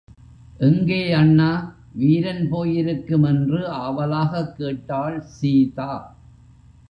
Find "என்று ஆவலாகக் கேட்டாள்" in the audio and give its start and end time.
3.23-5.21